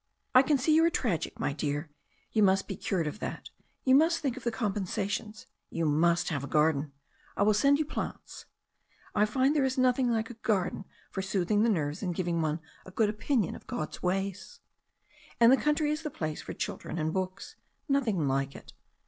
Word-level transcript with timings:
"I 0.33 0.41
can 0.41 0.57
see 0.57 0.73
you 0.73 0.83
are 0.83 0.89
tragic, 0.89 1.39
my 1.39 1.53
dear. 1.53 1.91
You 2.31 2.41
must 2.41 2.67
be 2.67 2.75
cuted 2.75 3.05
of 3.05 3.19
that. 3.19 3.51
You 3.83 3.93
must 3.93 4.17
think 4.17 4.35
of 4.35 4.43
the 4.43 4.49
compensations. 4.49 5.45
You 5.69 5.85
must 5.85 6.29
have 6.29 6.43
a 6.43 6.47
garden. 6.47 6.91
I 7.37 7.43
will 7.43 7.53
send 7.53 7.77
you 7.77 7.85
plants. 7.85 8.45
I 9.13 9.27
find 9.27 9.55
there 9.55 9.63
is 9.63 9.77
noth 9.77 9.99
ing 9.99 10.09
like 10.09 10.31
a 10.31 10.41
garden 10.41 10.85
for 11.11 11.21
soothing 11.21 11.61
the 11.61 11.69
nerves 11.69 12.01
and 12.01 12.15
giving 12.15 12.41
one 12.41 12.61
a 12.83 12.89
good 12.89 13.09
opinion 13.09 13.53
of 13.55 13.67
God's 13.67 14.01
ways. 14.01 14.59
And 15.39 15.51
the 15.51 15.55
country 15.55 15.91
is 15.91 16.01
the 16.01 16.09
place 16.09 16.41
for 16.41 16.53
children 16.53 16.97
and 16.97 17.13
books. 17.13 17.55
Nothing 17.87 18.27
like 18.27 18.55
it. 18.55 18.73